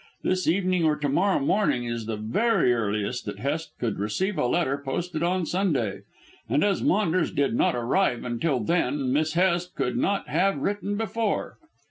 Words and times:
This 0.23 0.47
evening 0.47 0.83
or 0.83 0.95
to 0.95 1.07
morrow 1.09 1.39
morning 1.39 1.85
is 1.85 2.07
the 2.07 2.15
very 2.15 2.73
earliest 2.73 3.25
that 3.27 3.37
Hest 3.37 3.73
could 3.77 3.99
receive 3.99 4.35
a 4.35 4.47
letter 4.47 4.75
posted 4.79 5.21
on 5.21 5.45
Sunday, 5.45 6.01
and 6.49 6.63
as 6.63 6.81
Maunders 6.81 7.29
did 7.31 7.53
not 7.55 7.75
arrive 7.75 8.23
until 8.23 8.59
then 8.61 9.13
Miss 9.13 9.33
Hest 9.33 9.75
could 9.75 9.97
not 9.97 10.27
have 10.27 10.57
written 10.57 10.97
before." 10.97 11.59